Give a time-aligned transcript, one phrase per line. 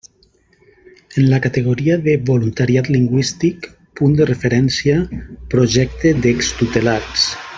[1.15, 3.69] En la categoria de voluntariat lingüístic,
[4.01, 4.99] Punt de Referència–
[5.53, 7.29] Projecte d'extutelats.